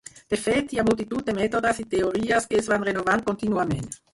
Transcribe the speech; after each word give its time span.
De 0.33 0.37
fet, 0.45 0.71
hi 0.71 0.79
ha 0.79 0.85
multitud 0.87 1.27
de 1.29 1.35
mètodes 1.41 1.83
i 1.85 1.87
teories 1.93 2.49
que 2.53 2.61
es 2.63 2.73
van 2.73 2.89
renovant 2.89 3.25
contínuament. 3.29 3.89